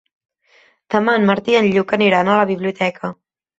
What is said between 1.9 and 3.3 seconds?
aniran a la biblioteca.